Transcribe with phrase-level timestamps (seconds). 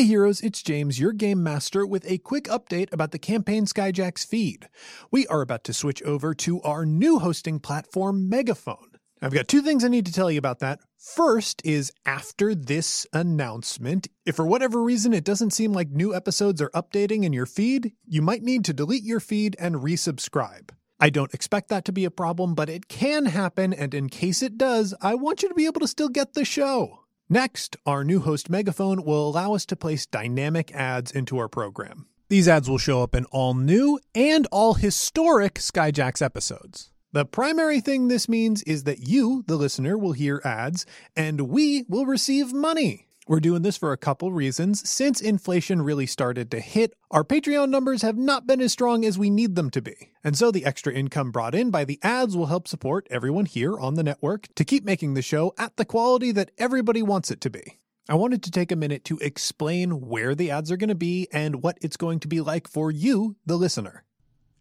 [0.00, 4.26] Hey heroes, it's James, your game master, with a quick update about the Campaign Skyjacks
[4.26, 4.66] feed.
[5.10, 8.92] We are about to switch over to our new hosting platform, Megaphone.
[9.20, 10.80] I've got two things I need to tell you about that.
[10.96, 16.62] First is after this announcement, if for whatever reason it doesn't seem like new episodes
[16.62, 20.70] are updating in your feed, you might need to delete your feed and resubscribe.
[20.98, 24.40] I don't expect that to be a problem, but it can happen, and in case
[24.40, 26.99] it does, I want you to be able to still get the show.
[27.32, 32.06] Next, our new host Megaphone will allow us to place dynamic ads into our program.
[32.28, 36.90] These ads will show up in all new and all historic Skyjacks episodes.
[37.12, 41.84] The primary thing this means is that you, the listener, will hear ads and we
[41.88, 43.06] will receive money.
[43.30, 44.90] We're doing this for a couple reasons.
[44.90, 49.20] Since inflation really started to hit, our Patreon numbers have not been as strong as
[49.20, 50.10] we need them to be.
[50.24, 53.78] And so the extra income brought in by the ads will help support everyone here
[53.78, 57.40] on the network to keep making the show at the quality that everybody wants it
[57.42, 57.78] to be.
[58.08, 61.28] I wanted to take a minute to explain where the ads are going to be
[61.32, 64.02] and what it's going to be like for you, the listener.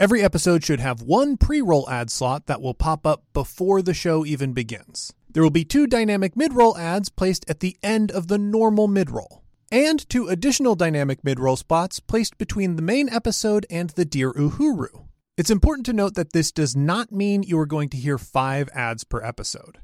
[0.00, 3.94] Every episode should have one pre roll ad slot that will pop up before the
[3.94, 5.12] show even begins.
[5.36, 9.42] There will be two dynamic mid-roll ads placed at the end of the normal mid-roll,
[9.70, 15.08] and two additional dynamic mid-roll spots placed between the main episode and the Dear Uhuru.
[15.36, 18.70] It's important to note that this does not mean you are going to hear five
[18.72, 19.76] ads per episode.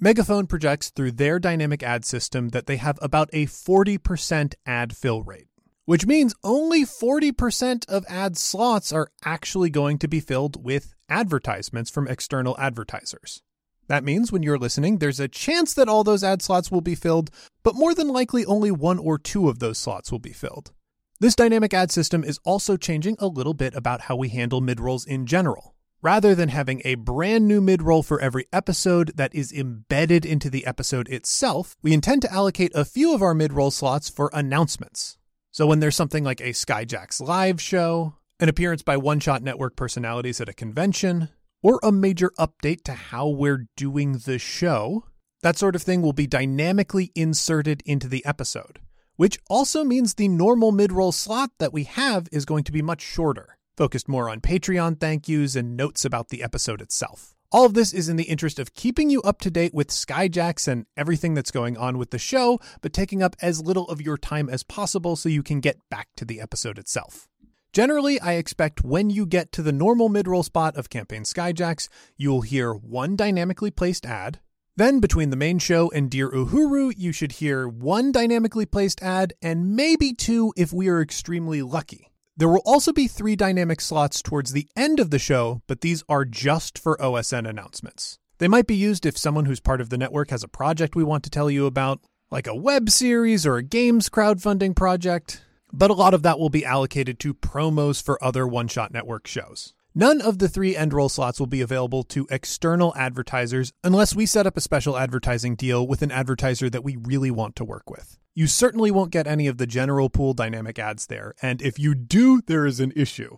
[0.00, 5.22] Megaphone projects through their dynamic ad system that they have about a 40% ad fill
[5.22, 5.46] rate,
[5.84, 11.92] which means only 40% of ad slots are actually going to be filled with advertisements
[11.92, 13.44] from external advertisers.
[13.88, 16.94] That means when you're listening, there's a chance that all those ad slots will be
[16.94, 17.30] filled,
[17.62, 20.72] but more than likely only one or two of those slots will be filled.
[21.20, 25.06] This dynamic ad system is also changing a little bit about how we handle midrolls
[25.06, 25.74] in general.
[26.02, 30.66] Rather than having a brand new midroll for every episode that is embedded into the
[30.66, 35.16] episode itself, we intend to allocate a few of our midroll slots for announcements.
[35.52, 39.74] So when there's something like a Skyjacks live show, an appearance by One Shot Network
[39.74, 41.30] personalities at a convention,
[41.62, 45.04] or a major update to how we're doing the show,
[45.42, 48.80] that sort of thing will be dynamically inserted into the episode,
[49.16, 52.82] which also means the normal mid roll slot that we have is going to be
[52.82, 57.36] much shorter, focused more on Patreon thank yous and notes about the episode itself.
[57.52, 60.66] All of this is in the interest of keeping you up to date with Skyjacks
[60.66, 64.18] and everything that's going on with the show, but taking up as little of your
[64.18, 67.28] time as possible so you can get back to the episode itself.
[67.76, 72.30] Generally, I expect when you get to the normal mid-roll spot of Campaign Skyjacks, you
[72.30, 74.40] will hear one dynamically placed ad.
[74.76, 79.34] Then, between the main show and Dear Uhuru, you should hear one dynamically placed ad
[79.42, 82.10] and maybe two if we are extremely lucky.
[82.34, 86.02] There will also be three dynamic slots towards the end of the show, but these
[86.08, 88.18] are just for OSN announcements.
[88.38, 91.04] They might be used if someone who's part of the network has a project we
[91.04, 92.00] want to tell you about,
[92.30, 95.42] like a web series or a games crowdfunding project
[95.76, 99.26] but a lot of that will be allocated to promos for other One Shot Network
[99.26, 99.74] shows.
[99.94, 104.26] None of the three end roll slots will be available to external advertisers unless we
[104.26, 107.90] set up a special advertising deal with an advertiser that we really want to work
[107.90, 108.18] with.
[108.34, 111.94] You certainly won't get any of the general pool dynamic ads there, and if you
[111.94, 113.36] do, there is an issue.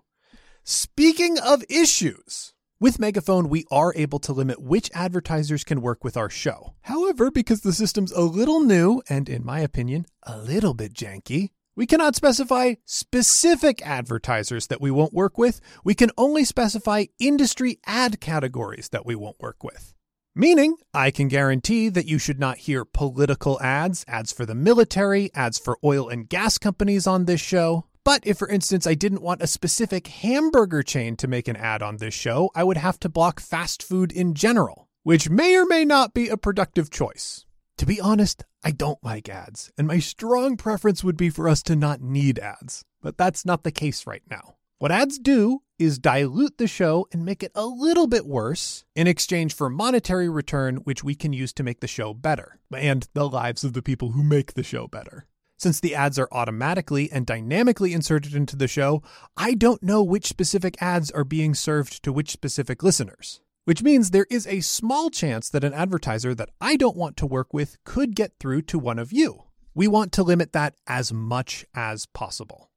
[0.64, 6.16] Speaking of issues, with Megaphone, we are able to limit which advertisers can work with
[6.16, 6.74] our show.
[6.82, 11.50] However, because the system's a little new and, in my opinion, a little bit janky,
[11.78, 15.60] we cannot specify specific advertisers that we won't work with.
[15.84, 19.94] We can only specify industry ad categories that we won't work with.
[20.34, 25.30] Meaning, I can guarantee that you should not hear political ads, ads for the military,
[25.34, 27.84] ads for oil and gas companies on this show.
[28.02, 31.80] But if, for instance, I didn't want a specific hamburger chain to make an ad
[31.80, 35.64] on this show, I would have to block fast food in general, which may or
[35.64, 37.44] may not be a productive choice.
[37.76, 41.62] To be honest, I don't like ads, and my strong preference would be for us
[41.64, 42.84] to not need ads.
[43.00, 44.56] But that's not the case right now.
[44.78, 49.06] What ads do is dilute the show and make it a little bit worse in
[49.06, 53.28] exchange for monetary return, which we can use to make the show better and the
[53.28, 55.26] lives of the people who make the show better.
[55.56, 59.02] Since the ads are automatically and dynamically inserted into the show,
[59.36, 64.12] I don't know which specific ads are being served to which specific listeners which means
[64.12, 67.76] there is a small chance that an advertiser that I don't want to work with
[67.84, 69.42] could get through to one of you.
[69.74, 72.70] We want to limit that as much as possible.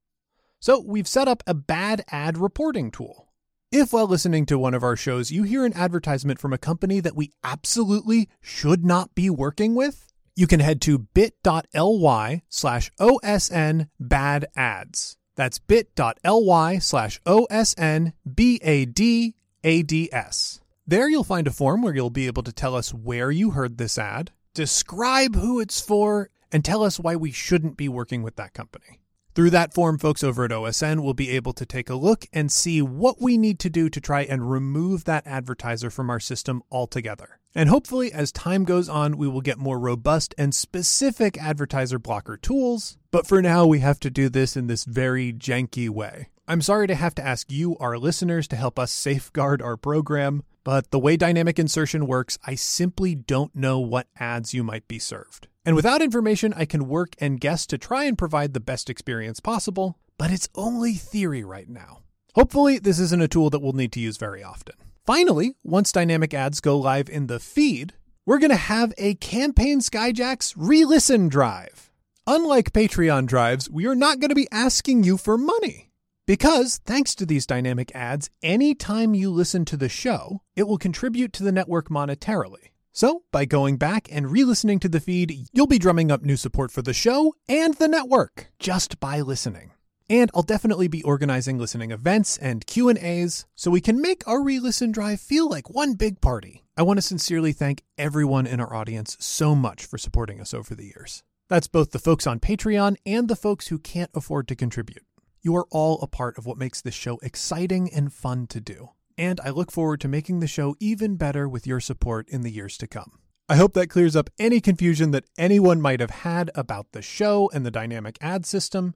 [0.60, 3.30] So we've set up a bad ad reporting tool.
[3.72, 7.00] If while listening to one of our shows you hear an advertisement from a company
[7.00, 13.88] that we absolutely should not be working with, you can head to bit.ly slash OSN
[13.98, 15.16] bad ads.
[15.38, 20.61] That's bit.ly slash OSN B A D A D S.
[20.92, 23.78] There you'll find a form where you'll be able to tell us where you heard
[23.78, 28.36] this ad, describe who it's for, and tell us why we shouldn't be working with
[28.36, 29.00] that company.
[29.34, 32.52] Through that form, folks over at OSN will be able to take a look and
[32.52, 36.62] see what we need to do to try and remove that advertiser from our system
[36.70, 37.40] altogether.
[37.56, 42.36] And hopefully, as time goes on, we will get more robust and specific advertiser blocker
[42.36, 42.98] tools.
[43.12, 46.28] But for now, we have to do this in this very janky way.
[46.52, 50.44] I'm sorry to have to ask you, our listeners, to help us safeguard our program,
[50.66, 55.00] but the way dynamic insertion works, I simply don't know what ads you might be
[55.00, 55.48] served.
[55.64, 59.40] And without information, I can work and guess to try and provide the best experience
[59.40, 62.00] possible, but it's only theory right now.
[62.36, 64.76] Hopefully, this isn't a tool that we'll need to use very often.
[65.06, 67.94] Finally, once dynamic ads go live in the feed,
[68.26, 71.90] we're going to have a Campaign Skyjacks re listen drive.
[72.28, 75.91] Unlike Patreon drives, we are not going to be asking you for money.
[76.28, 81.34] Because, thanks to these dynamic ads, anytime you listen to the show, it will contribute
[81.34, 82.72] to the network monetarily.
[82.94, 86.72] So, by going back and re-listening to the feed, you'll be drumming up new support
[86.72, 89.72] for the show and the network just by listening.
[90.10, 94.92] And I'll definitely be organizing listening events and Q&As so we can make our re-listen
[94.92, 96.66] drive feel like one big party.
[96.78, 100.76] I want to sincerely thank everyone in our audience so much for supporting us over
[100.76, 101.24] the years.
[101.48, 105.04] That's both the folks on Patreon and the folks who can't afford to contribute.
[105.42, 108.90] You are all a part of what makes this show exciting and fun to do
[109.22, 112.52] and I look forward to making the show even better with your support in the
[112.52, 113.20] years to come.
[113.48, 117.48] I hope that clears up any confusion that anyone might have had about the show
[117.54, 118.96] and the dynamic ad system,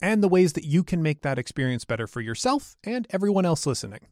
[0.00, 3.66] and the ways that you can make that experience better for yourself and everyone else
[3.66, 4.06] listening.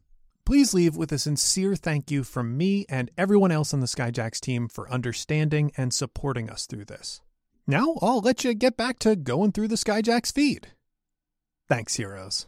[0.45, 4.39] Please leave with a sincere thank you from me and everyone else on the Skyjacks
[4.39, 7.21] team for understanding and supporting us through this.
[7.65, 10.67] Now I'll let you get back to going through the Skyjacks feed.
[11.67, 12.47] Thanks, heroes.